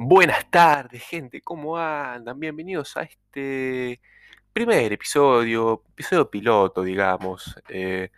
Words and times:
Buenas 0.00 0.48
tardes, 0.48 1.02
gente, 1.02 1.40
¿cómo 1.42 1.76
andan? 1.76 2.38
Bienvenidos 2.38 2.96
a 2.96 3.02
este 3.02 4.00
primer 4.52 4.92
episodio, 4.92 5.82
episodio 5.90 6.30
piloto, 6.30 6.84
digamos, 6.84 7.56
eh, 7.68 8.12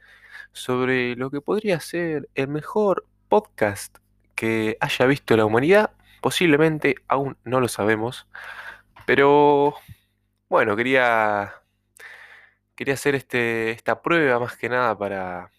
sobre 0.52 1.16
lo 1.16 1.30
que 1.30 1.40
podría 1.40 1.80
ser 1.80 2.28
el 2.34 2.48
mejor 2.48 3.06
podcast 3.30 3.96
que 4.34 4.76
haya 4.78 5.06
visto 5.06 5.34
la 5.38 5.46
humanidad. 5.46 5.92
Posiblemente 6.20 6.96
aún 7.08 7.38
no 7.44 7.60
lo 7.60 7.68
sabemos, 7.68 8.26
pero 9.06 9.74
bueno, 10.50 10.76
quería, 10.76 11.54
quería 12.74 12.92
hacer 12.94 13.14
este, 13.14 13.70
esta 13.70 14.02
prueba 14.02 14.38
más 14.38 14.54
que 14.58 14.68
nada 14.68 14.98
para, 14.98 15.50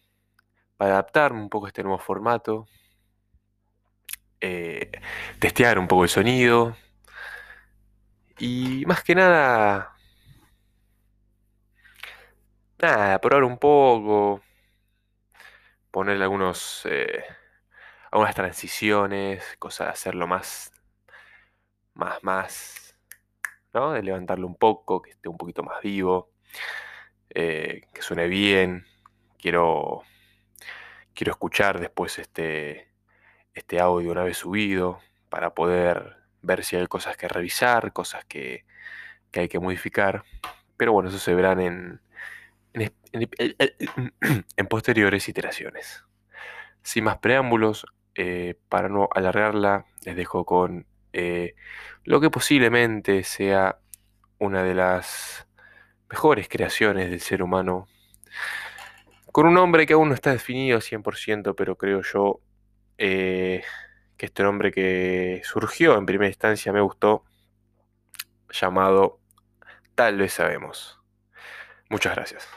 para 0.78 0.92
adaptarme 0.94 1.42
un 1.42 1.50
poco 1.50 1.66
a 1.66 1.70
este 1.70 1.82
nuevo 1.82 1.98
formato, 1.98 2.68
eh, 4.42 4.92
testear 5.40 5.80
un 5.80 5.88
poco 5.88 6.04
el 6.04 6.10
sonido 6.10 6.76
y 8.40 8.84
más 8.88 9.04
que 9.04 9.16
nada, 9.16 9.96
nada, 12.80 13.20
probar 13.22 13.44
un 13.44 13.58
poco, 13.60 14.42
ponerle 15.92 16.24
algunos, 16.24 16.82
eh, 16.86 17.24
algunas 18.12 18.36
transiciones, 18.36 19.44
cosas, 19.60 19.90
hacerlo 19.90 20.28
más, 20.28 20.72
más, 21.94 22.24
más, 22.24 22.96
¿no? 23.74 23.92
De 23.94 24.04
levantarlo 24.04 24.48
un 24.48 24.56
poco, 24.58 25.02
que 25.02 25.12
esté 25.12 25.30
un 25.30 25.38
poquito 25.38 25.64
más 25.64 25.82
vivo, 25.82 26.32
eh, 27.30 27.82
que 27.94 28.02
suene 28.02 28.28
bien. 28.28 28.86
Quiero, 29.38 30.04
quiero 31.14 31.32
escuchar 31.32 31.80
después 31.80 32.20
este, 32.20 32.91
este 33.54 33.80
audio 33.80 34.12
una 34.12 34.24
vez 34.24 34.38
subido 34.38 35.00
para 35.30 35.54
poder 35.54 36.18
ver 36.42 36.64
si 36.64 36.76
hay 36.76 36.88
cosas 36.88 37.18
que 37.18 37.28
revisar, 37.28 37.94
cosas 37.94 38.26
que, 38.26 38.66
que 39.32 39.42
hay 39.42 39.50
que 39.50 39.60
modificar. 39.60 40.24
Pero 40.78 40.94
bueno, 40.94 41.10
eso 41.10 41.20
se 41.20 41.36
verán 41.36 41.60
en, 41.60 42.02
en, 42.74 44.68
posteriores 44.68 45.28
iteraciones. 45.30 46.06
Sin 46.84 47.04
más 47.04 47.18
preámbulos, 47.20 47.86
eh, 48.16 48.56
para 48.70 48.90
no 48.90 49.10
alargarla, 49.14 49.86
les 50.04 50.16
dejo 50.16 50.46
con 50.46 50.86
eh, 51.14 51.56
lo 52.04 52.20
que 52.20 52.30
posiblemente 52.30 53.24
sea 53.24 53.80
una 54.40 54.64
de 54.64 54.74
las 54.74 55.48
mejores 56.10 56.50
creaciones 56.50 57.10
del 57.10 57.22
ser 57.22 57.44
humano, 57.44 57.88
con 59.32 59.46
un 59.48 59.54
nombre 59.54 59.86
que 59.86 59.94
aún 59.94 60.10
no 60.10 60.16
está 60.16 60.32
definido 60.32 60.80
100%, 60.80 61.54
pero 61.56 61.78
creo 61.78 62.02
yo 62.02 62.42
eh, 63.04 63.64
que 64.16 64.28
este 64.28 64.44
nombre 64.44 64.72
que 64.72 65.42
surgió 65.44 65.98
en 65.98 66.06
primera 66.06 66.30
instancia 66.30 66.72
me 66.72 66.82
gustó, 66.82 67.26
llamado 68.52 69.20
Tal 69.96 70.18
vez 70.18 70.34
sabemos. 70.34 71.00
Muchas 71.90 72.16
gracias. 72.16 72.48